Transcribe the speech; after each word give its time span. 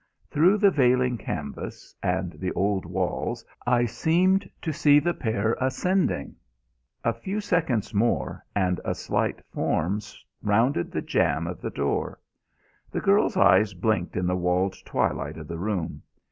Through 0.31 0.57
the 0.57 0.71
veiling 0.71 1.19
canvas 1.19 1.93
and 2.01 2.31
the 2.39 2.51
old 2.53 2.87
walls 2.87 3.45
I 3.67 3.85
seemed 3.85 4.49
to 4.63 4.73
see 4.73 4.97
the 4.97 5.13
pair 5.13 5.55
ascending. 5.61 6.37
A 7.03 7.13
few 7.13 7.39
seconds 7.39 7.93
more, 7.93 8.43
and 8.55 8.81
a 8.83 8.95
slight 8.95 9.45
farm 9.53 9.99
rounded 10.41 10.91
the 10.91 11.03
jamb 11.03 11.45
of 11.45 11.61
the 11.61 11.69
door. 11.69 12.19
The 12.89 12.99
girl's 12.99 13.37
eyes 13.37 13.75
blinked 13.75 14.17
in 14.17 14.25
the 14.25 14.35
walled 14.35 14.73
twilight 14.85 15.37
of 15.37 15.47
the 15.47 15.59
room. 15.59 16.01